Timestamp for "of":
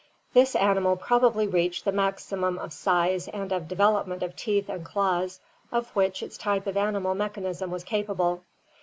2.57-2.73, 3.51-3.67, 4.23-4.35, 5.71-5.95, 6.65-6.75